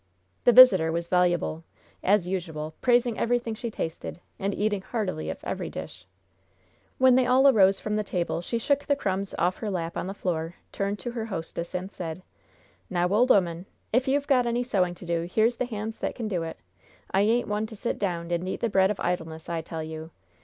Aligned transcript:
The 0.45 0.51
visitor 0.51 0.91
was 0.91 1.07
voluble, 1.09 1.63
as 2.03 2.27
usual, 2.27 2.73
praising 2.81 3.19
everything 3.19 3.53
she 3.53 3.69
tasted, 3.69 4.19
and 4.39 4.51
eating 4.51 4.81
heartily 4.81 5.29
of 5.29 5.37
every 5.43 5.69
dish. 5.69 6.07
When 6.97 7.13
they 7.13 7.27
all 7.27 7.47
arose 7.47 7.79
from 7.79 7.95
the 7.97 8.03
table, 8.03 8.41
she 8.41 8.57
shook 8.57 8.83
the 8.87 8.95
crumbs 8.95 9.35
off 9.37 9.57
her 9.57 9.69
lap 9.69 9.95
on 9.97 10.07
the 10.07 10.15
floor, 10.15 10.55
turned 10.71 10.97
to 11.01 11.11
her 11.11 11.25
hostess, 11.27 11.75
and 11.75 11.91
said: 11.91 12.23
"Now, 12.89 13.09
old 13.09 13.31
'oman, 13.31 13.67
if 13.93 14.07
you've 14.07 14.25
got 14.25 14.47
any 14.47 14.63
sewing 14.63 14.95
to 14.95 15.05
do, 15.05 15.29
here's 15.31 15.57
the 15.57 15.65
hands 15.65 15.99
that 15.99 16.15
can 16.15 16.27
do 16.27 16.41
it. 16.41 16.57
I 17.11 17.21
ain't 17.21 17.47
one 17.47 17.67
to 17.67 17.75
sit 17.75 17.99
down 17.99 18.31
and 18.31 18.49
eat 18.49 18.61
the 18.61 18.69
bread 18.69 18.89
of 18.89 18.99
idleness, 19.01 19.49
I 19.49 19.61
tell 19.61 19.83
you. 19.83 20.09